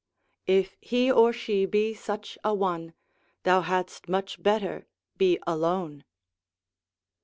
[0.47, 2.95] If he or she be such a one,
[3.43, 6.05] Thou hadst much better be alone.